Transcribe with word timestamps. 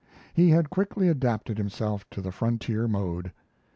He 0.33 0.49
had 0.49 0.71
quickly 0.71 1.09
adapted 1.09 1.59
himself 1.59 2.09
to 2.09 2.21
the 2.21 2.31
frontier 2.31 2.87
mode. 2.87 3.31